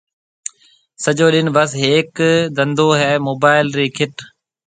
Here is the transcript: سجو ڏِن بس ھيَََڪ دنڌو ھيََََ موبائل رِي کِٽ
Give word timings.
سجو 1.03 1.27
ڏِن 1.33 1.47
بس 1.55 1.69
ھيَََڪ 1.81 2.13
دنڌو 2.57 2.87
ھيََََ 2.99 3.11
موبائل 3.27 3.65
رِي 3.77 3.87
کِٽ 3.97 4.15